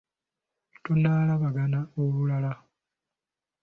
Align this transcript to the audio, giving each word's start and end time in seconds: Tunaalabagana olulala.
Tunaalabagana 0.83 1.79
olulala. 2.01 2.53